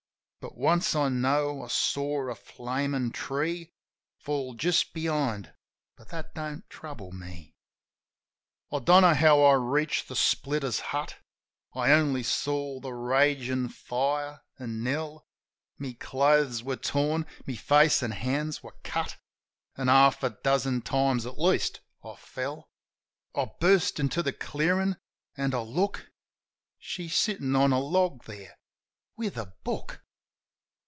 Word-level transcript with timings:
But 0.41 0.57
once, 0.57 0.95
I 0.95 1.07
know, 1.09 1.61
I 1.61 1.67
saw 1.67 2.27
a 2.31 2.33
flamin' 2.33 3.11
tree 3.11 3.69
Fall 4.17 4.55
just 4.55 4.91
behind; 4.91 5.53
but 5.95 6.09
that 6.09 6.33
don't 6.33 6.67
trouble 6.67 7.11
me. 7.11 7.27
86 7.27 7.35
JIM 7.37 7.45
OF 7.45 7.45
THE 7.45 7.45
HILLS 7.45 8.81
I 8.81 8.85
don't 8.85 9.01
know 9.03 9.13
how 9.13 9.43
I 9.43 9.53
reached 9.53 10.07
the 10.07 10.15
splitter's 10.15 10.79
hut, 10.79 11.17
I 11.75 11.91
only 11.91 12.23
saw 12.23 12.79
the 12.79 12.91
ragin' 12.91 13.69
fire— 13.69 14.41
an' 14.57 14.81
Nell. 14.83 15.27
My 15.77 15.95
clothes 15.99 16.63
were 16.63 16.75
torn, 16.75 17.27
my 17.45 17.53
face 17.55 18.01
an' 18.01 18.09
hands 18.09 18.63
were 18.63 18.75
cut, 18.83 19.17
An' 19.77 19.89
half 19.89 20.23
a 20.23 20.31
dozen 20.31 20.81
times, 20.81 21.27
at 21.27 21.37
least, 21.37 21.81
I 22.03 22.15
fell. 22.15 22.67
I 23.35 23.47
burst 23.59 23.99
into 23.99 24.23
the 24.23 24.33
clearin'... 24.33 24.97
an' 25.37 25.53
I 25.53 25.59
look.... 25.59 26.09
She's 26.79 27.15
sittin' 27.15 27.55
on 27.55 27.71
a 27.71 27.79
log 27.79 28.23
there 28.23 28.57
^with 29.19 29.37
a 29.37 29.53
book! 29.63 29.99